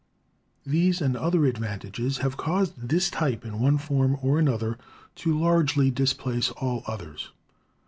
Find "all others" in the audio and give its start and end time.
6.49-7.29